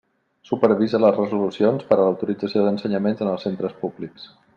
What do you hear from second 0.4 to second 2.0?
Supervisa les resolucions per a